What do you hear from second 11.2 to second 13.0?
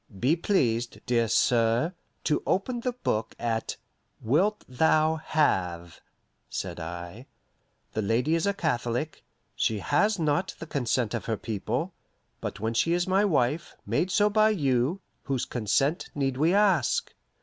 her people; but when she